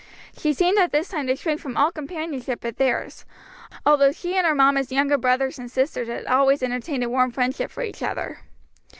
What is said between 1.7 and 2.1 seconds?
all